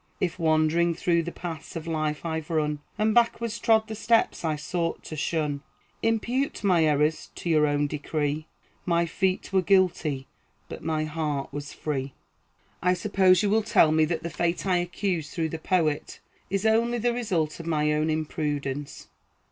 [0.19, 4.55] If wandering through the paths of life I've run, And backward trod the steps I
[4.55, 5.61] sought to shun,
[6.01, 8.47] Impute my errors to your own decree;
[8.83, 10.25] My feet were guilty,
[10.67, 12.15] but my heart was free."
[12.81, 16.65] I suppose you will tell me that the fate I accuse through the poet is
[16.65, 19.07] only the result of my own imprudence.